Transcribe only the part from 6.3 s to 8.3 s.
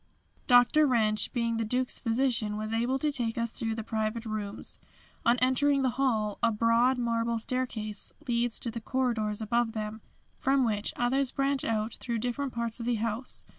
a broad marble staircase